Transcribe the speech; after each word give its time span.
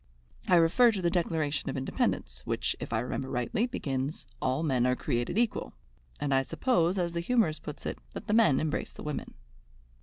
I 0.47 0.55
refer 0.55 0.91
to 0.93 0.99
the 1.03 1.11
Declaration 1.11 1.69
of 1.69 1.77
Independence, 1.77 2.41
which, 2.43 2.75
if 2.79 2.91
I 2.91 3.01
remember 3.01 3.29
rightly, 3.29 3.67
begins 3.67 4.25
'All 4.41 4.63
men 4.63 4.87
are 4.87 4.95
created 4.95 5.37
equal,' 5.37 5.73
and 6.19 6.33
I 6.33 6.41
suppose, 6.41 6.97
as 6.97 7.13
the 7.13 7.19
humourist 7.19 7.61
puts 7.61 7.85
it, 7.85 7.99
that 8.13 8.25
the 8.25 8.33
men 8.33 8.59
embrace 8.59 8.93
the 8.93 9.03
women." 9.03 9.35